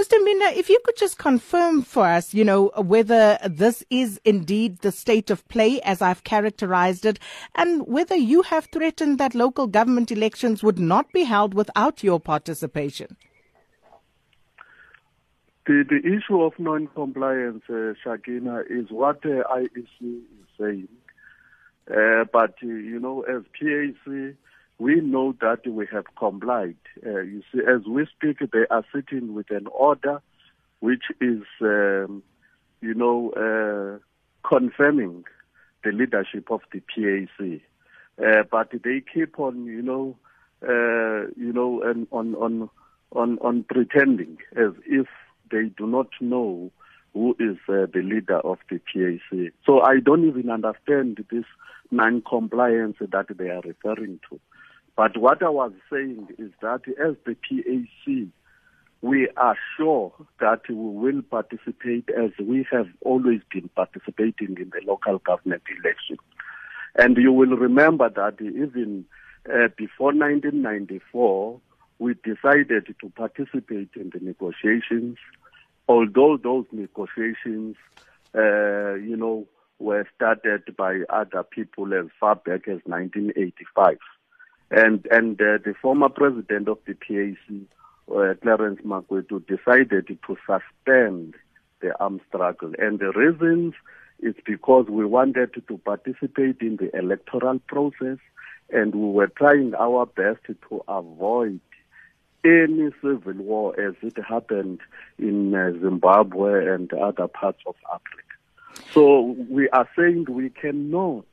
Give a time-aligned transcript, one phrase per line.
[0.00, 0.16] Mr.
[0.18, 4.90] Mbinda, if you could just confirm for us, you know, whether this is indeed the
[4.90, 7.18] state of play as I've characterized it,
[7.54, 12.18] and whether you have threatened that local government elections would not be held without your
[12.18, 13.18] participation.
[15.66, 20.88] The, the issue of non-compliance, uh, Sakina, is what uh, IEC is saying.
[21.90, 24.34] Uh, but, uh, you know, as PAC,
[24.80, 26.76] we know that we have complied.
[27.06, 30.22] Uh, you see, as we speak, they are sitting with an order
[30.80, 32.22] which is, um,
[32.80, 35.24] you know, uh, confirming
[35.84, 37.60] the leadership of the PAC.
[38.18, 40.16] Uh, but they keep on, you know,
[40.62, 42.70] uh, you know, and on on
[43.12, 45.06] on on pretending as if
[45.50, 46.70] they do not know
[47.12, 49.52] who is uh, the leader of the PAC.
[49.66, 51.44] So I don't even understand this
[51.90, 54.40] non-compliance that they are referring to.
[55.00, 58.28] But what I was saying is that as the PAC,
[59.00, 64.82] we are sure that we will participate as we have always been participating in the
[64.86, 66.18] local government election.
[66.96, 69.06] And you will remember that even
[69.48, 71.58] uh, before 1994,
[71.98, 75.16] we decided to participate in the negotiations,
[75.88, 77.76] although those negotiations,
[78.34, 79.46] uh, you know,
[79.78, 83.96] were started by other people as far back as 1985.
[84.70, 87.36] And, and uh, the former president of the PAC,
[88.08, 91.34] uh, Clarence Makwetu, decided to suspend
[91.80, 92.72] the armed struggle.
[92.78, 93.74] And the reasons
[94.20, 98.18] is because we wanted to participate in the electoral process
[98.72, 101.60] and we were trying our best to avoid
[102.44, 104.80] any civil war as it happened
[105.18, 108.84] in uh, Zimbabwe and other parts of Africa.
[108.92, 111.26] So we are saying we cannot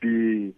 [0.00, 0.54] be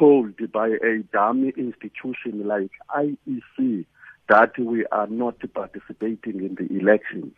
[0.00, 3.84] told by a dummy institution like IEC
[4.30, 7.34] that we are not participating in the elections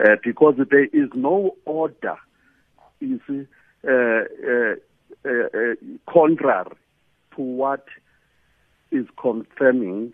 [0.00, 2.16] uh, because there is no order,
[3.00, 3.18] see,
[3.86, 4.74] uh, uh,
[5.24, 5.74] uh, uh
[6.10, 6.76] contrary
[7.36, 7.84] to what
[8.90, 10.12] is confirming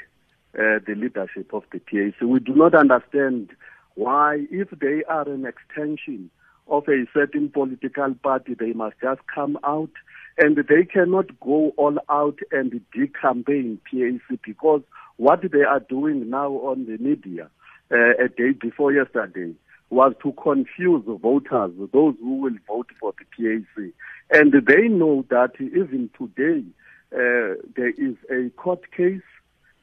[0.53, 2.21] the leadership of the PAC.
[2.23, 3.51] We do not understand
[3.95, 6.31] why, if they are an extension
[6.69, 9.91] of a certain political party, they must just come out
[10.39, 14.83] and they cannot go all out and de-campaign PAC because
[15.17, 17.49] what they are doing now on the media
[17.93, 19.55] uh, a day before yesterday
[19.91, 23.93] was to confuse voters, those who will vote for the PAC.
[24.31, 26.65] And they know that even today
[27.13, 29.23] uh, there is a court case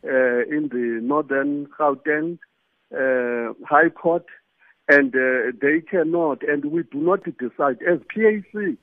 [0.04, 2.40] uh, in the northern Gauteng
[2.94, 4.26] uh, High Court,
[4.90, 8.76] and uh, they cannot, and we do not decide as PAC.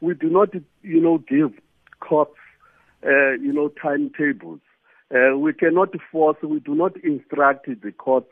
[0.00, 0.50] We do not,
[0.82, 1.52] you know, give
[2.00, 2.36] courts,
[3.04, 4.60] uh, you know, timetables.
[5.14, 6.36] Uh, we cannot force.
[6.42, 8.30] We do not instruct the courts.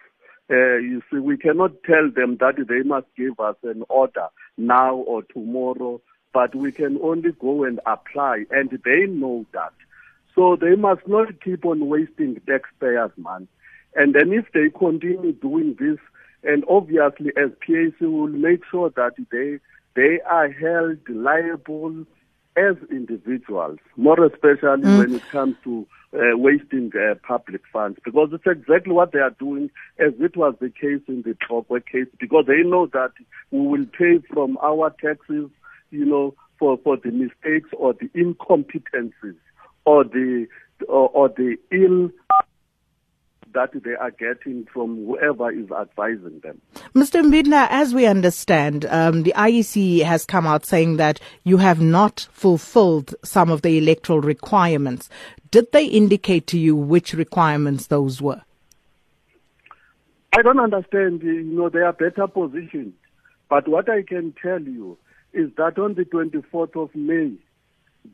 [0.50, 4.94] Uh, you see, we cannot tell them that they must give us an order now
[4.94, 6.00] or tomorrow,
[6.32, 9.72] but we can only go and apply, and they know that.
[10.34, 13.46] So they must not keep on wasting taxpayers' money.
[13.94, 15.98] And then if they continue doing this,
[16.42, 19.60] and obviously as PAC will make sure that they
[19.94, 22.04] they are held liable
[22.56, 24.98] as individuals, more especially mm.
[24.98, 29.34] when it comes to uh, wasting uh, public funds, because it's exactly what they are
[29.38, 29.68] doing,
[29.98, 33.10] as it was the case in the Tlokwe case, because they know that
[33.50, 35.50] we will pay from our taxes,
[35.90, 39.36] you know, for, for the mistakes or the incompetencies
[39.84, 40.46] or the
[40.88, 42.10] or, or the ill
[43.54, 46.60] that they are getting from whoever is advising them.
[46.94, 47.22] Mr.
[47.22, 52.28] Mbinda, as we understand, um, the IEC has come out saying that you have not
[52.32, 55.08] fulfilled some of the electoral requirements.
[55.50, 58.42] Did they indicate to you which requirements those were?
[60.36, 61.22] I don't understand.
[61.22, 62.92] You know, they are better positioned.
[63.48, 64.98] But what I can tell you
[65.32, 67.32] is that on the 24th of May,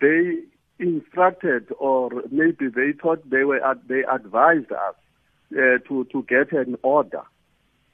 [0.00, 0.41] they
[0.79, 4.95] instructed or maybe they thought they were they advised us
[5.53, 7.22] uh, to to get an order.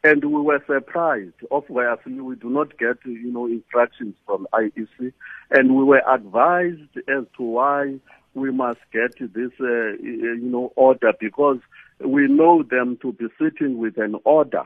[0.05, 1.35] And we were surprised.
[1.50, 5.12] Obviously we do not get you know instructions from IEC
[5.50, 7.99] and we were advised as to why
[8.35, 11.58] we must get this uh, you know order because
[12.05, 14.64] we know them to be sitting with an order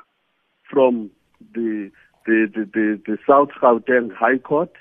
[0.70, 1.10] from
[1.54, 1.90] the
[2.26, 4.72] the the, the, the South Gauteng High Court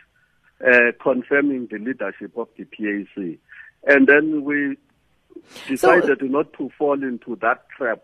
[0.65, 3.39] uh, confirming the leadership of the PAC.
[3.85, 4.77] And then we
[5.68, 8.03] decided so, not to fall into that trap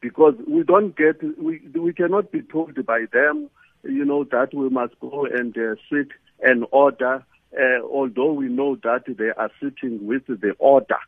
[0.00, 3.48] because we don't get, we, we cannot be told by them,
[3.82, 7.24] you know, that we must go and uh, seek an order,
[7.58, 10.98] uh, although we know that they are sitting with the order.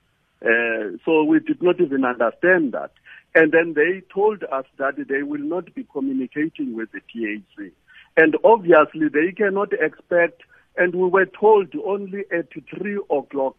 [0.43, 2.93] Uh, so we did not even understand that.
[3.35, 7.73] And then they told us that they will not be communicating with the PAC.
[8.17, 10.41] And obviously they cannot expect,
[10.79, 12.49] and we were told only at
[12.79, 13.57] 3 o'clock.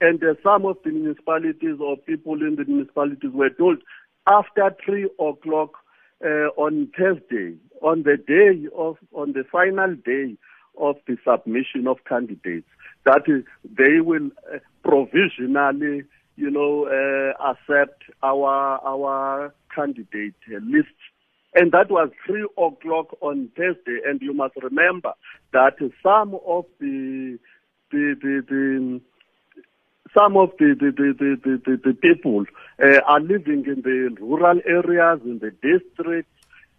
[0.00, 3.78] And uh, some of the municipalities or people in the municipalities were told
[4.26, 5.70] after 3 o'clock
[6.24, 10.36] uh, on Thursday, on the day of, on the final day
[10.78, 12.68] of the submission of candidates,
[13.04, 13.22] that
[13.64, 16.04] they will uh, provisionally
[16.40, 20.96] you know, uh, accept our our candidate list.
[21.54, 23.98] And that was three o'clock on Thursday.
[24.06, 25.12] And you must remember
[25.52, 27.38] that some of the
[27.90, 29.00] the the, the
[30.14, 32.44] some of the the, the, the, the, the people
[32.82, 36.32] uh, are living in the rural areas, in the districts,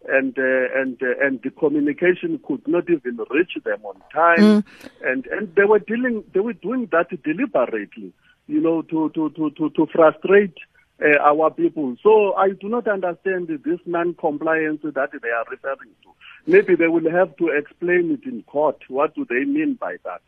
[0.09, 4.63] and uh, and uh, and the communication could not even reach them on time, mm.
[5.03, 8.13] and and they were dealing, they were doing that deliberately
[8.51, 10.55] you know, to, to, to, to, to frustrate
[11.01, 11.95] uh, our people.
[12.03, 16.09] So I do not understand this non-compliance that they are referring to.
[16.45, 18.77] Maybe they will have to explain it in court.
[18.87, 20.21] What do they mean by that?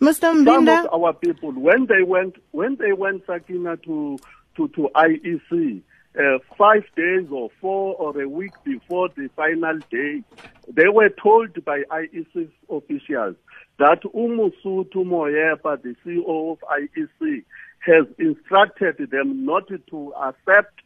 [0.00, 0.32] Mr.
[0.34, 0.82] Mbinda?
[0.82, 4.18] Some of our people, when they went, when they went, Sakina, to,
[4.56, 5.82] to, to IEC,
[6.18, 10.22] uh, five days or four or a week before the final day,
[10.68, 13.36] they were told by IEC officials
[13.78, 17.44] that Umusutu Moepya, the CEO of IEC,
[17.80, 20.80] has instructed them not to accept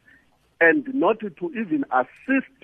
[0.61, 2.55] and not to even assist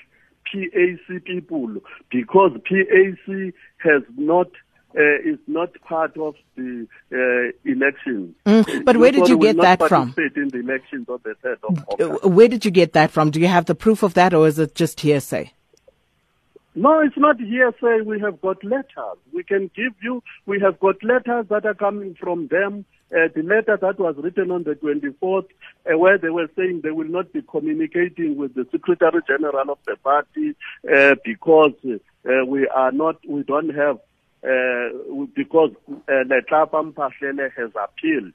[0.52, 1.76] PAC people
[2.10, 4.48] because PAC has not
[4.94, 8.36] uh, is not part of the uh, elections.
[8.46, 10.14] Mm, but where did you get that from?
[10.18, 12.26] in the elections on the 3rd of August.
[12.26, 13.32] Uh, where did you get that from?
[13.32, 15.54] Do you have the proof of that or is it just hearsay?
[16.76, 18.02] No, it's not hearsay.
[18.06, 19.18] We have got letters.
[19.34, 23.44] We can give you, we have got letters that are coming from them uh, the
[23.44, 25.48] letter that was written on the 24th,
[25.92, 29.78] uh, where they were saying they will not be communicating with the Secretary General of
[29.86, 30.56] the party
[30.92, 33.98] uh, because uh, we are not, we don't have,
[34.44, 38.34] uh, because uh, Letlapa Mphahlele has appealed.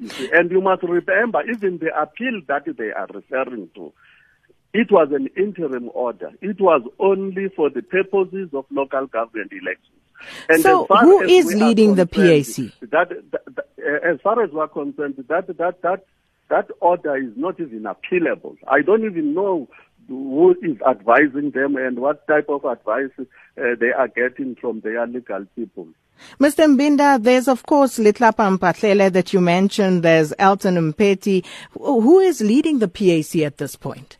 [0.00, 3.92] You and you must remember, even the appeal that they are referring to,
[4.74, 6.30] it was an interim order.
[6.40, 9.94] It was only for the purposes of local government elections.
[10.48, 12.72] And so, who is leading the PAC?
[12.90, 13.66] That, that, that,
[14.04, 16.04] as far as we're concerned, that that that
[16.48, 18.56] that order is not even appealable.
[18.66, 19.68] I don't even know
[20.08, 23.24] who is advising them and what type of advice uh,
[23.78, 25.86] they are getting from their legal people.
[26.40, 26.66] Mr.
[26.66, 30.02] Mbinda, there's of course Letlapa Mphahlele that you mentioned.
[30.02, 31.44] There's Elton Mpeti.
[31.74, 34.17] Who is leading the PAC at this point?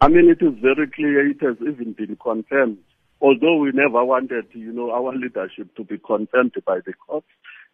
[0.00, 1.28] I mean, it is very clear.
[1.28, 2.78] It has even been confirmed
[3.20, 7.26] although we never wanted, you know, our leadership to be confirmed by the courts,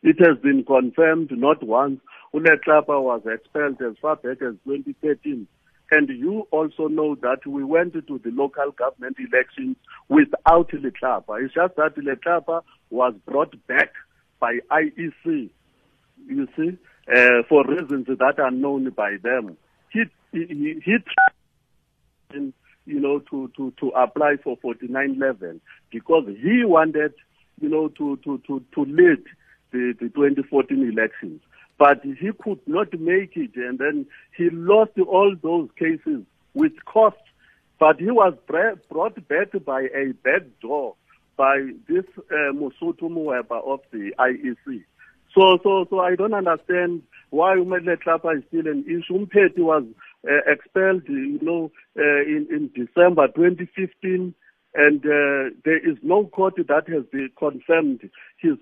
[0.02, 2.00] it has been confirmed not once.
[2.34, 5.46] Uletlapa was expelled as far back as 2013.
[5.90, 9.76] And you also know that we went to the local government elections
[10.08, 11.44] without Letlapa.
[11.44, 13.92] It's just that Letlapa was brought back
[14.40, 15.50] by IEC,
[16.26, 16.78] you see,
[17.14, 19.58] uh, for reasons that are known by them.
[19.92, 20.96] He, he, he, he
[22.92, 25.58] you know, to, to, to apply for 49 level
[25.90, 27.14] because he wanted,
[27.60, 29.24] you know, to, to, to, to lead
[29.72, 31.40] the, the 2014 elections.
[31.78, 34.06] But he could not make it and then
[34.36, 36.22] he lost all those cases
[36.54, 37.16] with cost.
[37.80, 40.94] But he was brought back by a back door
[41.36, 44.84] by this uh, Mosotho Moepya of the IEC.
[45.34, 49.26] So, so, so I don't understand why Umedle Klapa is still an issue.
[49.26, 49.84] Mpeti was
[50.24, 54.34] expelled, you know, uh, in, in December 2015,
[54.74, 58.56] and uh, there is no court that has been confirmed his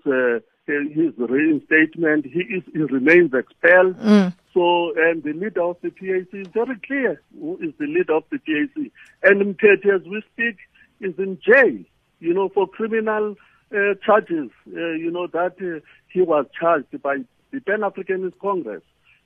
[0.67, 2.27] his reinstatement.
[2.27, 3.97] He is he remains expelled.
[3.99, 4.35] Mm.
[4.53, 8.25] So, and the leader of the PAC is very clear who is the leader of
[8.31, 8.91] the PAC.
[9.23, 10.57] And Mtete, as we speak,
[11.01, 11.79] is in jail,
[12.19, 13.37] you know, for criminal
[13.73, 17.19] uh, charges, uh, you know, that uh, he was charged by
[17.53, 18.83] the Pan Africanist Congress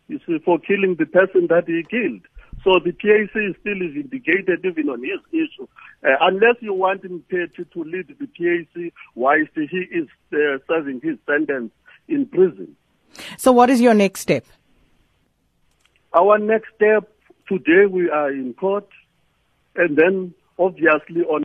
[0.09, 2.23] you see, for killing the person that he killed.
[2.63, 5.67] So the PAC is still vindicated even on his issue.
[6.05, 11.01] Uh, unless you want him to, to lead the PAC whilst he is uh, serving
[11.03, 11.73] his sentence
[12.09, 12.77] in prison.
[13.37, 14.45] So what is your next step?
[16.15, 17.11] Our next step,
[17.49, 18.89] today we are in court
[19.77, 21.43] and then obviously on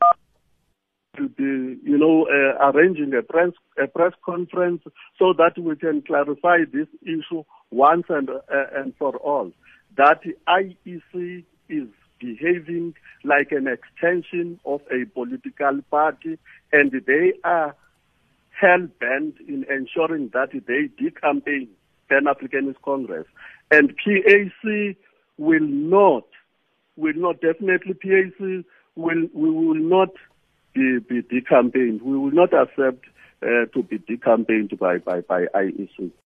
[1.17, 3.51] to be, you know, uh, arranging a press,
[3.81, 4.81] a press conference
[5.17, 9.51] so that we can clarify this issue once and, uh, and for all.
[9.97, 11.87] That IEC is
[12.19, 16.37] behaving like an extension of a political party
[16.71, 17.75] and they are
[18.51, 21.69] hell bent in ensuring that they decampaign
[22.09, 23.25] Pan Africanist Congress.
[23.71, 24.97] And PAC
[25.37, 26.25] will not,
[26.97, 30.09] will not definitely PAC will we will not
[30.73, 32.01] be be decampaigned.
[32.01, 33.05] We will not accept
[33.41, 36.11] uh, to be decampaigned by by by IEC.